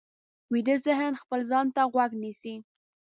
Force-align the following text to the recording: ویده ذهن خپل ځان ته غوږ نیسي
ویده 0.53 0.75
ذهن 0.87 1.13
خپل 1.21 1.39
ځان 1.51 1.65
ته 1.75 1.81
غوږ 1.93 2.11
نیسي 2.21 2.55